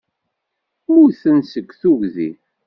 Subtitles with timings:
[0.87, 2.31] Mmuten seg tuggdi.